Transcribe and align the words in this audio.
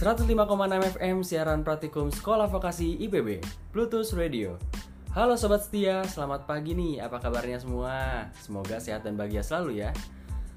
105,6 0.00 0.96
FM 0.96 1.20
siaran 1.20 1.60
praktikum 1.60 2.08
Sekolah 2.08 2.48
Vokasi 2.48 2.96
IPB 3.04 3.44
Bluetooth 3.68 4.08
Radio. 4.16 4.56
Halo 5.12 5.36
Sobat 5.36 5.68
Setia, 5.68 6.00
selamat 6.08 6.48
pagi 6.48 6.72
nih, 6.72 7.04
apa 7.04 7.20
kabarnya 7.20 7.60
semua? 7.60 8.24
Semoga 8.40 8.80
sehat 8.80 9.04
dan 9.04 9.20
bahagia 9.20 9.44
selalu 9.44 9.84
ya. 9.84 9.92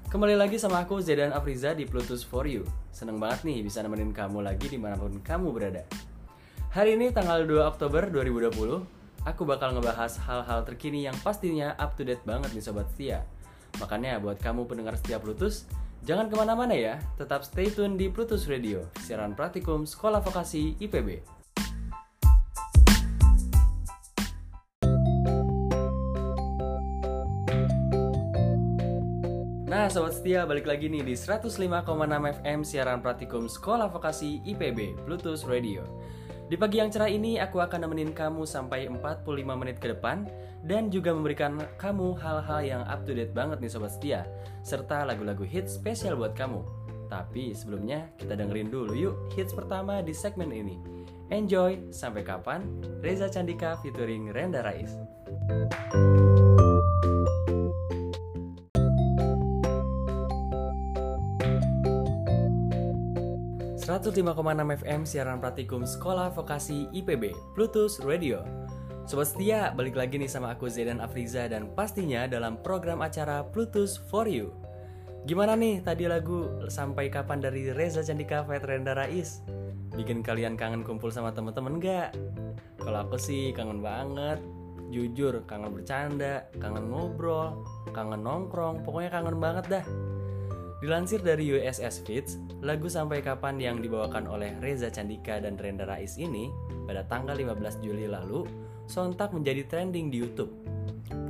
Kembali 0.08 0.32
lagi 0.32 0.56
sama 0.56 0.80
aku 0.80 0.96
Zedan 1.04 1.36
Afriza 1.36 1.76
di 1.76 1.84
Bluetooth 1.84 2.24
for 2.24 2.48
You. 2.48 2.64
Seneng 2.88 3.20
banget 3.20 3.44
nih 3.44 3.60
bisa 3.60 3.84
nemenin 3.84 4.16
kamu 4.16 4.40
lagi 4.40 4.64
di 4.64 4.80
mana 4.80 4.96
pun 4.96 5.20
kamu 5.20 5.52
berada. 5.52 5.84
Hari 6.72 6.96
ini 6.96 7.12
tanggal 7.12 7.44
2 7.44 7.68
Oktober 7.68 8.08
2020 8.08 8.48
Aku 9.28 9.44
bakal 9.44 9.76
ngebahas 9.76 10.24
hal-hal 10.24 10.64
terkini 10.64 11.04
yang 11.04 11.20
pastinya 11.20 11.76
up 11.76 11.92
to 12.00 12.08
date 12.08 12.24
banget 12.24 12.48
nih 12.56 12.64
Sobat 12.64 12.88
Setia. 12.96 13.28
Makanya 13.76 14.24
buat 14.24 14.40
kamu 14.40 14.64
pendengar 14.64 14.96
setiap 14.96 15.20
Bluetooth 15.20 15.68
Jangan 16.04 16.28
ke 16.28 16.36
mana-mana 16.36 16.76
ya, 16.76 17.00
tetap 17.16 17.48
stay 17.48 17.72
tune 17.72 17.96
di 17.96 18.12
Bluetooth 18.12 18.44
Radio, 18.44 18.84
siaran 19.00 19.32
praktikum 19.32 19.88
Sekolah 19.88 20.20
Vokasi 20.20 20.76
IPB. 20.76 21.24
Nah, 29.64 29.88
sobat 29.88 30.12
setia, 30.12 30.44
balik 30.44 30.68
lagi 30.68 30.92
nih 30.92 31.00
di 31.00 31.16
105,6 31.16 31.56
FM 32.44 32.60
siaran 32.68 33.00
praktikum 33.00 33.48
Sekolah 33.48 33.88
Vokasi 33.88 34.44
IPB 34.44 35.08
Bluetooth 35.08 35.48
Radio. 35.48 35.88
Di 36.52 36.60
pagi 36.60 36.84
yang 36.84 36.92
cerah 36.92 37.08
ini, 37.08 37.40
aku 37.40 37.64
akan 37.64 37.88
nemenin 37.88 38.12
kamu 38.12 38.44
sampai 38.44 38.92
45 38.92 39.24
menit 39.56 39.80
ke 39.80 39.96
depan 39.96 40.28
dan 40.68 40.92
juga 40.92 41.16
memberikan 41.16 41.64
kamu 41.80 42.12
hal-hal 42.20 42.60
yang 42.60 42.82
up 42.84 43.08
to 43.08 43.16
date 43.16 43.32
banget 43.32 43.64
nih 43.64 43.72
sobat 43.72 43.96
setia, 43.96 44.28
serta 44.64 45.04
lagu-lagu 45.04 45.44
hits 45.44 45.76
spesial 45.76 46.16
buat 46.16 46.32
kamu. 46.32 46.64
Tapi 47.12 47.52
sebelumnya, 47.52 48.08
kita 48.16 48.34
dengerin 48.34 48.72
dulu 48.72 48.96
yuk 48.96 49.14
hits 49.36 49.52
pertama 49.52 50.00
di 50.00 50.16
segmen 50.16 50.50
ini. 50.50 50.80
Enjoy, 51.28 51.92
sampai 51.92 52.24
kapan? 52.24 52.64
Reza 53.04 53.28
Candika 53.28 53.76
featuring 53.84 54.32
Renda 54.32 54.64
Rais. 54.64 54.96
105,6 63.84 64.80
FM 64.80 65.04
siaran 65.04 65.44
praktikum 65.44 65.84
Sekolah 65.84 66.32
Vokasi 66.32 66.88
IPB 66.96 67.36
Bluetooth 67.52 68.00
Radio. 68.00 68.40
Sobat 69.04 69.28
setia, 69.28 69.68
balik 69.76 70.00
lagi 70.00 70.16
nih 70.16 70.24
sama 70.24 70.56
aku 70.56 70.72
Zedan 70.72 71.04
Afriza 71.04 71.44
dan 71.44 71.68
pastinya 71.76 72.24
dalam 72.24 72.56
program 72.64 73.04
acara 73.04 73.44
Bluetooth 73.44 74.00
for 74.08 74.24
You. 74.24 74.63
Gimana 75.24 75.56
nih 75.56 75.80
tadi 75.80 76.04
lagu 76.04 76.68
sampai 76.68 77.08
kapan 77.08 77.40
dari 77.40 77.72
Reza 77.72 78.04
Candika 78.04 78.44
Vetrenda 78.44 78.92
Rais? 78.92 79.40
Bikin 79.96 80.20
kalian 80.20 80.52
kangen 80.52 80.84
kumpul 80.84 81.08
sama 81.08 81.32
temen-temen 81.32 81.80
gak? 81.80 82.12
Kalau 82.76 83.08
aku 83.08 83.16
sih 83.16 83.56
kangen 83.56 83.80
banget. 83.80 84.36
Jujur, 84.92 85.48
kangen 85.48 85.72
bercanda, 85.72 86.44
kangen 86.60 86.92
ngobrol, 86.92 87.64
kangen 87.96 88.20
nongkrong, 88.20 88.84
pokoknya 88.84 89.16
kangen 89.16 89.40
banget 89.40 89.64
dah. 89.80 89.84
Dilansir 90.84 91.24
dari 91.24 91.48
USS 91.56 92.04
Fits, 92.04 92.36
lagu 92.60 92.92
Sampai 92.92 93.24
Kapan 93.24 93.56
yang 93.56 93.80
dibawakan 93.80 94.28
oleh 94.28 94.52
Reza 94.60 94.92
Candika 94.92 95.40
dan 95.40 95.56
Renda 95.56 95.88
Rais 95.88 96.20
ini 96.20 96.52
pada 96.84 97.00
tanggal 97.08 97.32
15 97.32 97.80
Juli 97.80 98.04
lalu 98.04 98.44
sontak 98.84 99.32
menjadi 99.32 99.64
trending 99.72 100.12
di 100.12 100.20
YouTube. 100.20 100.52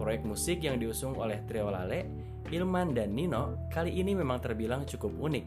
Proyek 0.03 0.27
musik 0.27 0.67
yang 0.67 0.83
diusung 0.83 1.15
oleh 1.15 1.39
Trio 1.47 1.71
Lale, 1.71 2.34
Ilman 2.53 2.93
dan 2.93 3.17
Nino 3.17 3.69
kali 3.73 3.95
ini 3.95 4.13
memang 4.13 4.41
terbilang 4.41 4.85
cukup 4.85 5.13
unik. 5.17 5.47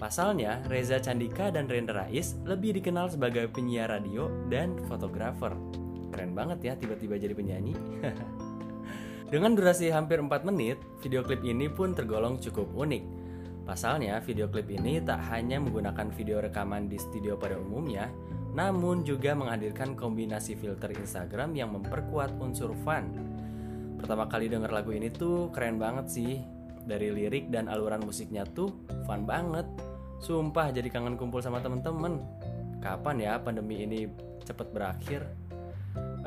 Pasalnya, 0.00 0.64
Reza 0.68 0.98
Candika 0.98 1.48
dan 1.50 1.70
Renda 1.70 1.94
Rais 1.94 2.36
lebih 2.44 2.76
dikenal 2.76 3.12
sebagai 3.12 3.48
penyiar 3.48 3.92
radio 3.92 4.28
dan 4.52 4.76
fotografer. 4.88 5.54
Keren 6.10 6.32
banget 6.32 6.58
ya 6.62 6.72
tiba-tiba 6.78 7.18
jadi 7.18 7.34
penyanyi. 7.34 7.74
Dengan 9.32 9.56
durasi 9.56 9.90
hampir 9.90 10.20
4 10.20 10.30
menit, 10.46 10.78
video 11.00 11.24
klip 11.24 11.42
ini 11.42 11.66
pun 11.66 11.96
tergolong 11.96 12.38
cukup 12.38 12.70
unik 12.74 13.24
Pasalnya, 13.64 14.20
video 14.20 14.44
klip 14.44 14.68
ini 14.68 15.00
tak 15.00 15.24
hanya 15.32 15.56
menggunakan 15.56 16.12
video 16.12 16.44
rekaman 16.44 16.84
di 16.84 17.00
studio 17.00 17.40
pada 17.40 17.56
umumnya, 17.56 18.12
namun 18.52 19.08
juga 19.08 19.32
menghadirkan 19.32 19.96
kombinasi 19.96 20.52
filter 20.52 20.92
Instagram 20.92 21.56
yang 21.56 21.72
memperkuat 21.72 22.36
unsur 22.44 22.76
fun. 22.84 23.08
Pertama 23.98 24.26
kali 24.28 24.50
denger 24.50 24.70
lagu 24.70 24.90
ini 24.90 25.08
tuh 25.10 25.50
keren 25.54 25.78
banget 25.78 26.06
sih. 26.10 26.42
Dari 26.84 27.08
lirik 27.08 27.48
dan 27.48 27.72
aluran 27.72 28.04
musiknya 28.04 28.44
tuh 28.44 28.68
fun 29.08 29.24
banget. 29.24 29.64
Sumpah 30.20 30.72
jadi 30.72 30.88
kangen 30.92 31.16
kumpul 31.16 31.40
sama 31.40 31.60
temen-temen. 31.64 32.20
Kapan 32.84 33.16
ya 33.16 33.32
pandemi 33.40 33.84
ini 33.84 34.04
cepet 34.44 34.68
berakhir? 34.72 35.24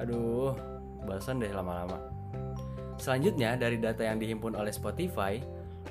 Aduh, 0.01 0.53
bosan 1.05 1.41
deh 1.41 1.53
lama-lama. 1.53 1.97
Selanjutnya, 2.97 3.53
dari 3.53 3.77
data 3.77 4.01
yang 4.01 4.17
dihimpun 4.17 4.57
oleh 4.57 4.73
Spotify, 4.73 5.37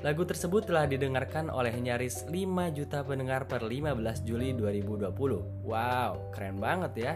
Lagu 0.05 0.21
tersebut 0.29 0.69
telah 0.69 0.85
didengarkan 0.85 1.49
oleh 1.49 1.73
nyaris 1.73 2.29
5 2.29 2.77
juta 2.77 3.01
pendengar 3.01 3.49
per 3.49 3.65
15 3.65 3.97
Juli 4.21 4.53
2020. 4.53 5.65
Wow, 5.65 6.29
keren 6.29 6.61
banget 6.61 6.93
ya. 6.93 7.13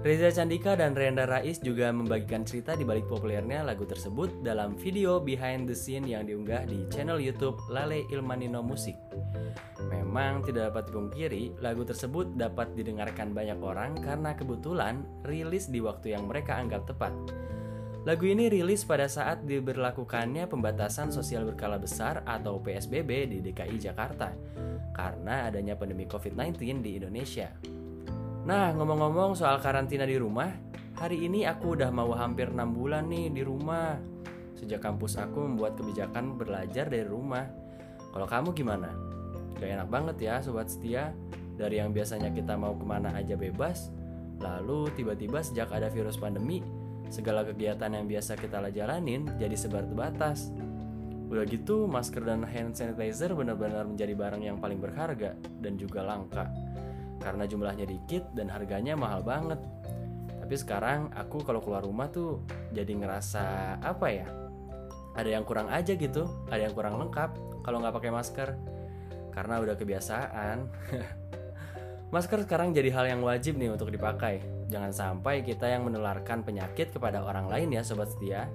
Reza 0.00 0.32
Candika 0.32 0.72
dan 0.72 0.96
Renda 0.96 1.28
Rais 1.28 1.60
juga 1.60 1.92
membagikan 1.92 2.48
cerita 2.48 2.72
di 2.74 2.82
balik 2.82 3.06
populernya 3.06 3.62
lagu 3.62 3.84
tersebut 3.84 4.40
dalam 4.40 4.74
video 4.74 5.20
behind 5.20 5.68
the 5.68 5.76
scene 5.76 6.08
yang 6.08 6.24
diunggah 6.26 6.64
di 6.64 6.88
channel 6.88 7.20
YouTube 7.20 7.60
Lale 7.68 8.08
Ilmanino 8.08 8.64
Musik. 8.64 8.96
Memang 9.92 10.42
tidak 10.42 10.72
dapat 10.72 10.90
dipungkiri, 10.90 11.60
lagu 11.60 11.84
tersebut 11.84 12.34
dapat 12.40 12.72
didengarkan 12.72 13.36
banyak 13.36 13.60
orang 13.60 14.00
karena 14.00 14.32
kebetulan 14.32 15.04
rilis 15.28 15.68
di 15.68 15.78
waktu 15.78 16.16
yang 16.16 16.24
mereka 16.24 16.56
anggap 16.56 16.88
tepat. 16.88 17.12
Lagu 18.02 18.26
ini 18.26 18.50
rilis 18.50 18.82
pada 18.82 19.06
saat 19.06 19.46
diberlakukannya 19.46 20.50
pembatasan 20.50 21.14
sosial 21.14 21.46
berkala 21.46 21.78
besar 21.78 22.26
atau 22.26 22.58
PSBB 22.58 23.30
di 23.30 23.38
DKI 23.38 23.78
Jakarta 23.78 24.34
karena 24.90 25.46
adanya 25.46 25.78
pandemi 25.78 26.10
COVID-19 26.10 26.82
di 26.82 26.98
Indonesia. 26.98 27.54
Nah, 28.42 28.74
ngomong-ngomong 28.74 29.38
soal 29.38 29.62
karantina 29.62 30.02
di 30.02 30.18
rumah, 30.18 30.50
hari 30.98 31.30
ini 31.30 31.46
aku 31.46 31.78
udah 31.78 31.94
mau 31.94 32.10
hampir 32.18 32.50
6 32.50 32.74
bulan 32.74 33.06
nih 33.06 33.30
di 33.30 33.46
rumah. 33.46 33.94
Sejak 34.58 34.82
kampus 34.82 35.22
aku 35.22 35.46
membuat 35.46 35.78
kebijakan 35.78 36.34
belajar 36.34 36.90
dari 36.90 37.06
rumah. 37.06 37.46
Kalau 38.10 38.26
kamu 38.26 38.50
gimana? 38.50 38.90
Gak 39.62 39.78
enak 39.78 39.86
banget 39.86 40.16
ya 40.18 40.34
sobat 40.42 40.66
setia, 40.66 41.14
dari 41.54 41.78
yang 41.78 41.94
biasanya 41.94 42.34
kita 42.34 42.58
mau 42.58 42.74
ke 42.74 42.82
mana 42.82 43.14
aja 43.14 43.38
bebas, 43.38 43.94
lalu 44.42 44.90
tiba-tiba 44.98 45.38
sejak 45.38 45.70
ada 45.70 45.86
virus 45.86 46.18
pandemi, 46.18 46.66
segala 47.12 47.44
kegiatan 47.44 47.92
yang 47.92 48.08
biasa 48.08 48.40
kita 48.40 48.64
jalanin 48.72 49.28
jadi 49.36 49.52
sebar 49.52 49.84
terbatas. 49.84 50.48
Udah 51.28 51.44
gitu, 51.44 51.84
masker 51.84 52.24
dan 52.24 52.40
hand 52.44 52.72
sanitizer 52.72 53.36
benar-benar 53.36 53.84
menjadi 53.84 54.16
barang 54.16 54.40
yang 54.40 54.56
paling 54.56 54.80
berharga 54.80 55.36
dan 55.60 55.76
juga 55.76 56.00
langka. 56.00 56.48
Karena 57.20 57.44
jumlahnya 57.44 57.84
dikit 57.84 58.32
dan 58.32 58.48
harganya 58.48 58.96
mahal 58.96 59.20
banget. 59.20 59.60
Tapi 60.40 60.54
sekarang 60.56 61.12
aku 61.12 61.44
kalau 61.44 61.60
keluar 61.60 61.84
rumah 61.84 62.08
tuh 62.08 62.44
jadi 62.72 62.92
ngerasa 62.96 63.76
apa 63.80 64.08
ya? 64.08 64.28
Ada 65.12 65.36
yang 65.36 65.44
kurang 65.44 65.68
aja 65.68 65.92
gitu, 65.92 66.24
ada 66.48 66.64
yang 66.64 66.72
kurang 66.72 66.96
lengkap 66.96 67.36
kalau 67.60 67.80
nggak 67.80 67.96
pakai 67.96 68.12
masker. 68.12 68.48
Karena 69.32 69.60
udah 69.60 69.76
kebiasaan. 69.76 70.58
masker 72.12 72.44
sekarang 72.44 72.76
jadi 72.76 72.92
hal 72.92 73.08
yang 73.08 73.20
wajib 73.24 73.56
nih 73.56 73.72
untuk 73.72 73.88
dipakai 73.88 74.62
Jangan 74.72 74.88
sampai 74.88 75.44
kita 75.44 75.68
yang 75.68 75.84
menularkan 75.84 76.40
penyakit 76.40 76.96
kepada 76.96 77.20
orang 77.20 77.44
lain 77.52 77.76
ya 77.76 77.84
sobat 77.84 78.08
setia. 78.08 78.48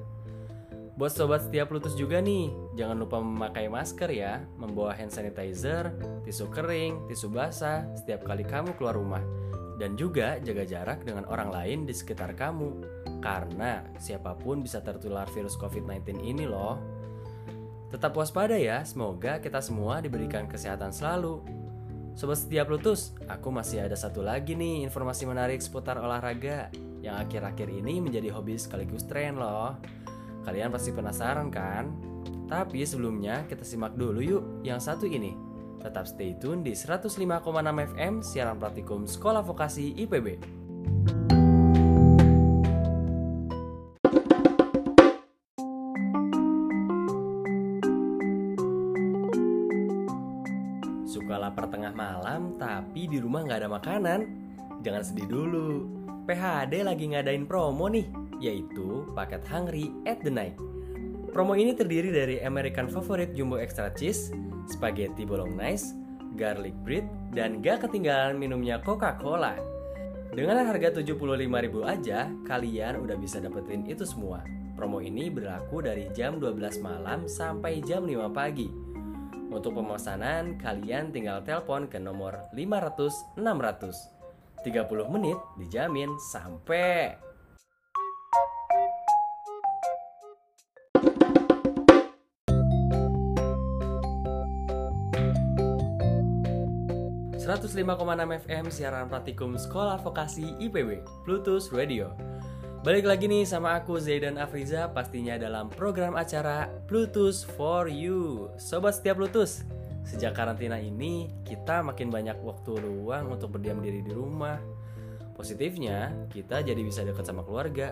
Buat 0.98 1.14
sobat 1.14 1.46
setia 1.46 1.70
Plutus 1.70 1.94
juga 1.94 2.18
nih, 2.18 2.50
jangan 2.74 2.98
lupa 2.98 3.22
memakai 3.22 3.70
masker 3.70 4.10
ya, 4.10 4.42
membawa 4.58 4.98
hand 4.98 5.14
sanitizer, 5.14 5.94
tisu 6.26 6.50
kering, 6.50 7.06
tisu 7.06 7.30
basah 7.30 7.86
setiap 7.94 8.26
kali 8.26 8.42
kamu 8.42 8.74
keluar 8.82 8.98
rumah. 8.98 9.22
Dan 9.78 9.94
juga 9.94 10.42
jaga 10.42 10.66
jarak 10.66 11.06
dengan 11.06 11.30
orang 11.30 11.54
lain 11.54 11.80
di 11.86 11.94
sekitar 11.94 12.34
kamu, 12.34 12.82
karena 13.22 13.86
siapa 14.02 14.34
pun 14.34 14.66
bisa 14.66 14.82
tertular 14.82 15.30
virus 15.30 15.54
COVID-19 15.54 16.18
ini 16.18 16.50
loh. 16.50 16.82
Tetap 17.94 18.18
waspada 18.18 18.58
ya, 18.58 18.82
semoga 18.82 19.38
kita 19.38 19.62
semua 19.62 20.02
diberikan 20.02 20.50
kesehatan 20.50 20.90
selalu, 20.90 21.46
Sobat 22.18 22.42
setia 22.42 22.66
Plutus, 22.66 23.14
aku 23.30 23.54
masih 23.54 23.86
ada 23.86 23.94
satu 23.94 24.26
lagi 24.26 24.58
nih 24.58 24.82
informasi 24.90 25.30
menarik 25.30 25.62
seputar 25.62 26.02
olahraga 26.02 26.74
yang 27.06 27.14
akhir-akhir 27.14 27.70
ini 27.70 28.02
menjadi 28.02 28.34
hobi 28.34 28.58
sekaligus 28.58 29.06
tren 29.06 29.38
loh. 29.38 29.78
Kalian 30.42 30.74
pasti 30.74 30.98
penasaran 30.98 31.54
kan? 31.54 31.94
Tapi 32.50 32.82
sebelumnya 32.90 33.46
kita 33.46 33.62
simak 33.62 33.94
dulu 33.94 34.18
yuk 34.26 34.44
yang 34.66 34.82
satu 34.82 35.06
ini. 35.06 35.38
Tetap 35.78 36.10
stay 36.10 36.34
tune 36.42 36.66
di 36.66 36.74
105,6 36.74 37.22
FM 37.94 38.26
siaran 38.26 38.58
praktikum 38.58 39.06
Sekolah 39.06 39.46
Vokasi 39.46 39.94
IPB. 40.02 40.42
Malam 51.98 52.54
tapi 52.62 53.10
di 53.10 53.18
rumah 53.18 53.42
nggak 53.42 53.66
ada 53.66 53.70
makanan? 53.74 54.20
Jangan 54.86 55.02
sedih 55.02 55.26
dulu. 55.26 55.90
PHD 56.30 56.86
lagi 56.86 57.10
ngadain 57.10 57.50
promo 57.50 57.90
nih, 57.90 58.06
yaitu 58.38 59.10
paket 59.18 59.42
Hungry 59.50 59.90
at 60.06 60.22
the 60.22 60.30
Night. 60.30 60.54
Promo 61.34 61.58
ini 61.58 61.74
terdiri 61.74 62.14
dari 62.14 62.38
American 62.46 62.86
Favorite 62.86 63.34
Jumbo 63.34 63.58
Extra 63.58 63.90
Cheese, 63.98 64.30
Spaghetti 64.70 65.26
Bolognese, 65.26 65.98
Garlic 66.38 66.78
Bread, 66.86 67.08
dan 67.34 67.64
gak 67.66 67.90
ketinggalan 67.90 68.38
minumnya 68.38 68.78
Coca-Cola. 68.84 69.58
Dengan 70.38 70.62
harga 70.62 71.02
75.000 71.02 71.18
aja, 71.82 72.30
kalian 72.46 73.02
udah 73.02 73.18
bisa 73.18 73.42
dapetin 73.42 73.90
itu 73.90 74.06
semua. 74.06 74.46
Promo 74.78 75.02
ini 75.02 75.34
berlaku 75.34 75.82
dari 75.82 76.06
jam 76.14 76.38
12 76.38 76.86
malam 76.86 77.26
sampai 77.26 77.82
jam 77.82 78.06
5 78.06 78.30
pagi. 78.30 78.70
Untuk 79.48 79.80
pemesanan, 79.80 80.60
kalian 80.60 81.16
tinggal 81.16 81.40
telepon 81.42 81.88
ke 81.88 81.96
nomor 81.96 82.52
500 82.52 83.40
600. 83.40 84.18
30 84.68 85.14
menit 85.14 85.38
dijamin 85.56 86.12
sampai. 86.20 87.16
...105,6 97.48 98.44
FM 98.44 98.66
siaran 98.68 99.08
praktikum 99.08 99.56
Sekolah 99.56 100.04
Vokasi 100.04 100.60
IPB, 100.60 101.00
Bluetooth 101.24 101.72
Radio. 101.72 102.12
Balik 102.88 103.04
lagi 103.04 103.28
nih 103.28 103.44
sama 103.44 103.76
aku 103.76 104.00
Zaidan 104.00 104.40
Afriza 104.40 104.88
pastinya 104.88 105.36
dalam 105.36 105.68
program 105.68 106.16
acara 106.16 106.72
Bluetooth 106.88 107.44
for 107.60 107.92
You. 107.92 108.48
Sobat 108.56 108.96
setiap 108.96 109.20
Bluetooth, 109.20 109.68
Sejak 110.08 110.32
karantina 110.32 110.80
ini, 110.80 111.28
kita 111.44 111.84
makin 111.84 112.08
banyak 112.08 112.40
waktu 112.40 112.80
luang 112.80 113.28
untuk 113.28 113.60
berdiam 113.60 113.84
diri 113.84 114.00
di 114.00 114.16
rumah. 114.16 114.56
Positifnya, 115.36 116.16
kita 116.32 116.64
jadi 116.64 116.80
bisa 116.80 117.04
dekat 117.04 117.28
sama 117.28 117.44
keluarga. 117.44 117.92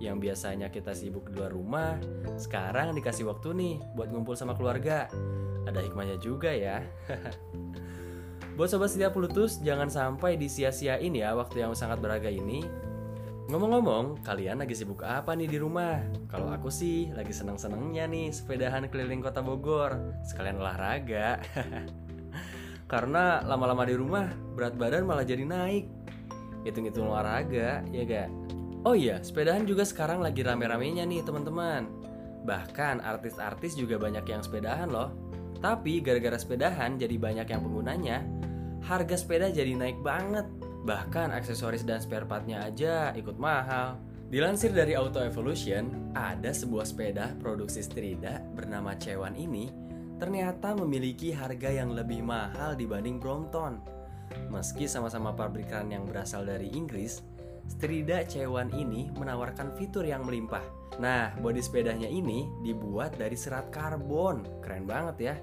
Yang 0.00 0.32
biasanya 0.32 0.72
kita 0.72 0.96
sibuk 0.96 1.28
di 1.28 1.36
luar 1.36 1.52
rumah, 1.52 2.00
sekarang 2.40 2.96
dikasih 2.96 3.28
waktu 3.28 3.52
nih 3.52 3.74
buat 3.92 4.08
ngumpul 4.08 4.40
sama 4.40 4.56
keluarga. 4.56 5.12
Ada 5.68 5.84
hikmahnya 5.84 6.16
juga 6.16 6.48
ya. 6.48 6.80
buat 8.56 8.72
sobat 8.72 8.88
setiap 8.88 9.12
Bluetooth, 9.12 9.60
jangan 9.60 9.92
sampai 9.92 10.40
disia-siain 10.40 11.12
ya 11.12 11.36
waktu 11.36 11.60
yang 11.60 11.76
sangat 11.76 12.00
berharga 12.00 12.32
ini 12.32 12.88
Ngomong-ngomong, 13.50 14.22
kalian 14.22 14.62
lagi 14.62 14.78
sibuk 14.78 15.02
apa 15.02 15.34
nih 15.34 15.50
di 15.50 15.58
rumah? 15.58 15.98
Kalau 16.30 16.54
aku 16.54 16.70
sih 16.70 17.10
lagi 17.10 17.34
seneng-senengnya 17.34 18.06
nih 18.06 18.30
sepedahan 18.30 18.86
keliling 18.86 19.18
kota 19.18 19.42
Bogor, 19.42 20.14
sekalian 20.22 20.62
olahraga. 20.62 21.42
Karena 22.92 23.42
lama-lama 23.42 23.82
di 23.82 23.98
rumah, 23.98 24.30
berat 24.54 24.78
badan 24.78 25.02
malah 25.02 25.26
jadi 25.26 25.42
naik. 25.42 25.90
Hitung-hitung 26.62 27.10
olahraga, 27.10 27.82
ya 27.90 28.02
gak? 28.06 28.30
Oh 28.86 28.94
iya, 28.94 29.18
sepedahan 29.18 29.66
juga 29.66 29.82
sekarang 29.82 30.22
lagi 30.22 30.46
rame-ramenya 30.46 31.02
nih 31.02 31.26
teman-teman. 31.26 31.90
Bahkan 32.46 33.02
artis-artis 33.02 33.74
juga 33.74 33.98
banyak 33.98 34.30
yang 34.30 34.46
sepedahan 34.46 34.86
loh. 34.86 35.10
Tapi 35.58 35.98
gara-gara 35.98 36.38
sepedahan 36.38 37.02
jadi 37.02 37.18
banyak 37.18 37.50
yang 37.50 37.66
penggunanya, 37.66 38.22
harga 38.86 39.18
sepeda 39.18 39.50
jadi 39.50 39.74
naik 39.74 39.98
banget. 40.06 40.46
Bahkan 40.84 41.36
aksesoris 41.36 41.84
dan 41.84 42.00
spare 42.00 42.24
partnya 42.24 42.64
aja 42.64 43.12
ikut 43.12 43.36
mahal. 43.36 44.00
Dilansir 44.30 44.70
dari 44.70 44.94
Auto 44.94 45.18
Evolution, 45.18 46.14
ada 46.14 46.54
sebuah 46.54 46.86
sepeda 46.86 47.34
produksi 47.42 47.82
Strida 47.82 48.38
bernama 48.54 48.94
Cewan 48.94 49.34
ini 49.34 49.90
ternyata 50.20 50.76
memiliki 50.76 51.32
harga 51.32 51.72
yang 51.72 51.96
lebih 51.96 52.20
mahal 52.20 52.76
dibanding 52.76 53.16
Brompton. 53.16 53.80
Meski 54.52 54.86
sama-sama 54.86 55.32
pabrikan 55.32 55.90
yang 55.90 56.06
berasal 56.06 56.46
dari 56.46 56.70
Inggris, 56.70 57.24
Strida 57.66 58.22
Cewan 58.28 58.70
ini 58.76 59.08
menawarkan 59.16 59.74
fitur 59.74 60.04
yang 60.04 60.22
melimpah. 60.22 60.62
Nah, 61.00 61.32
bodi 61.40 61.64
sepedanya 61.64 62.06
ini 62.06 62.44
dibuat 62.60 63.16
dari 63.16 63.34
serat 63.34 63.72
karbon. 63.72 64.44
Keren 64.60 64.84
banget 64.84 65.16
ya. 65.18 65.34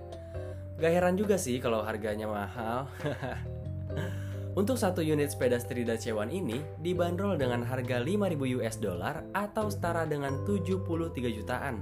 Gak 0.77 0.93
heran 0.93 1.17
juga 1.17 1.41
sih 1.41 1.57
kalau 1.57 1.81
harganya 1.81 2.29
mahal. 2.29 2.85
Untuk 4.57 4.73
satu 4.73 5.05
unit 5.05 5.29
sepeda 5.29 5.61
Strida 5.61 6.01
C1 6.01 6.33
ini 6.33 6.65
dibanderol 6.81 7.37
dengan 7.37 7.61
harga 7.61 8.01
5000 8.01 8.57
US 8.57 8.81
dollar 8.81 9.21
atau 9.29 9.69
setara 9.69 10.09
dengan 10.09 10.33
73 10.49 11.13
jutaan. 11.29 11.77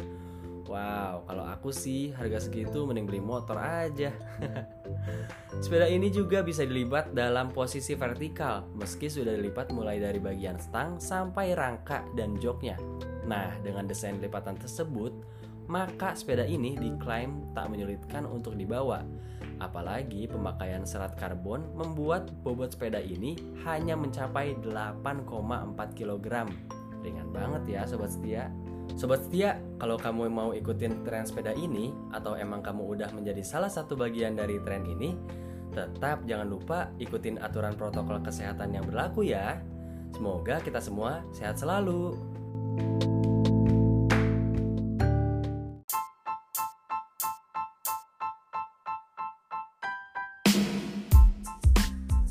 Wow, 0.67 1.23
kalau 1.23 1.47
aku 1.47 1.71
sih 1.71 2.11
harga 2.11 2.43
segitu 2.43 2.83
mending 2.83 3.07
beli 3.07 3.23
motor 3.23 3.55
aja. 3.55 4.11
Sepeda 5.63 5.87
ini 5.87 6.11
juga 6.11 6.43
bisa 6.43 6.67
dilipat 6.67 7.15
dalam 7.15 7.47
posisi 7.47 7.95
vertikal 7.95 8.67
meski 8.75 9.07
sudah 9.07 9.31
dilipat 9.39 9.71
mulai 9.71 10.03
dari 10.03 10.19
bagian 10.19 10.59
stang 10.59 10.99
sampai 10.99 11.55
rangka 11.55 12.03
dan 12.19 12.35
joknya. 12.43 12.75
Nah, 13.23 13.55
dengan 13.63 13.87
desain 13.87 14.19
lipatan 14.19 14.59
tersebut, 14.59 15.15
maka 15.71 16.11
sepeda 16.11 16.43
ini 16.43 16.75
diklaim 16.75 17.55
tak 17.55 17.71
menyulitkan 17.71 18.27
untuk 18.27 18.59
dibawa 18.59 18.99
Apalagi 19.63 20.27
pemakaian 20.27 20.83
serat 20.83 21.15
karbon 21.15 21.63
membuat 21.73 22.31
bobot 22.43 22.75
sepeda 22.75 22.99
ini 22.99 23.39
hanya 23.63 23.95
mencapai 23.95 24.59
8,4 24.59 25.97
kg. 25.97 26.27
Ringan 27.05 27.29
banget 27.31 27.63
ya 27.69 27.81
sobat 27.87 28.11
setia. 28.11 28.51
Sobat 28.93 29.25
setia, 29.25 29.57
kalau 29.81 29.97
kamu 29.97 30.29
mau 30.29 30.51
ikutin 30.53 31.03
tren 31.03 31.25
sepeda 31.25 31.51
ini 31.57 31.91
atau 32.13 32.37
emang 32.37 32.61
kamu 32.61 32.95
udah 32.95 33.09
menjadi 33.11 33.41
salah 33.41 33.69
satu 33.69 33.97
bagian 33.97 34.37
dari 34.37 34.61
tren 34.61 34.85
ini, 34.85 35.17
tetap 35.73 36.23
jangan 36.29 36.47
lupa 36.47 36.93
ikutin 37.01 37.41
aturan 37.41 37.75
protokol 37.75 38.21
kesehatan 38.21 38.77
yang 38.77 38.85
berlaku 38.85 39.25
ya. 39.27 39.59
Semoga 40.15 40.63
kita 40.63 40.79
semua 40.79 41.25
sehat 41.35 41.59
selalu. 41.59 42.15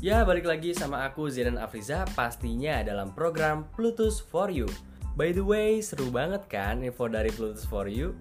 Ya, 0.05 0.21
balik 0.21 0.45
lagi 0.45 0.69
sama 0.69 1.01
aku 1.01 1.33
Zidan 1.33 1.57
Afriza 1.57 2.05
pastinya 2.13 2.77
dalam 2.85 3.09
program 3.17 3.65
Bluetooth 3.73 4.21
for 4.29 4.53
You. 4.53 4.69
By 5.17 5.33
the 5.33 5.41
way, 5.41 5.81
seru 5.81 6.13
banget 6.13 6.45
kan 6.45 6.85
info 6.85 7.09
dari 7.09 7.33
Bluetooth 7.33 7.65
for 7.65 7.89
You? 7.89 8.13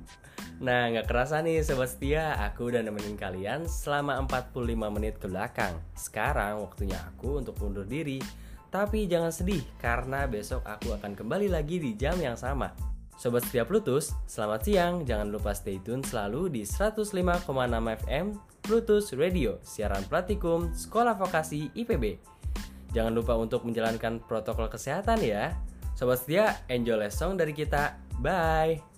Nah, 0.65 0.89
nggak 0.89 1.05
kerasa 1.05 1.45
nih 1.45 1.61
Sobat 1.61 1.93
Setia, 1.93 2.41
aku 2.41 2.73
udah 2.73 2.81
nemenin 2.81 3.21
kalian 3.21 3.69
selama 3.69 4.17
45 4.17 4.97
menit 4.97 5.21
ke 5.21 5.29
belakang. 5.29 5.77
Sekarang 5.93 6.65
waktunya 6.65 6.97
aku 6.97 7.45
untuk 7.45 7.61
undur 7.61 7.85
diri. 7.85 8.17
Tapi 8.73 9.05
jangan 9.05 9.29
sedih, 9.29 9.61
karena 9.77 10.25
besok 10.25 10.65
aku 10.65 10.97
akan 10.97 11.13
kembali 11.13 11.53
lagi 11.53 11.85
di 11.85 11.93
jam 12.01 12.17
yang 12.17 12.41
sama. 12.41 12.94
Sobat 13.15 13.47
Setia 13.47 13.63
Bluetooth, 13.63 14.11
selamat 14.27 14.61
siang. 14.67 14.95
Jangan 15.07 15.31
lupa 15.31 15.55
stay 15.55 15.79
tune 15.81 16.03
selalu 16.03 16.51
di 16.51 16.63
105,6 16.67 17.47
FM 18.05 18.27
Bluetooth 18.67 19.09
Radio, 19.15 19.63
siaran 19.63 20.03
praktikum 20.11 20.75
Sekolah 20.75 21.15
Vokasi 21.15 21.71
IPB. 21.79 22.19
Jangan 22.91 23.15
lupa 23.15 23.39
untuk 23.39 23.63
menjalankan 23.67 24.23
protokol 24.23 24.67
kesehatan 24.71 25.23
ya. 25.23 25.55
Sobat 25.95 26.23
setia, 26.23 26.63
enjoy 26.67 26.99
lesson 26.99 27.39
dari 27.39 27.55
kita. 27.55 27.99
Bye! 28.19 28.94